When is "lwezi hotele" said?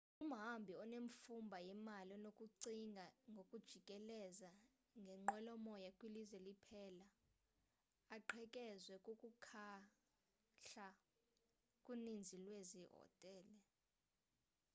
12.45-13.59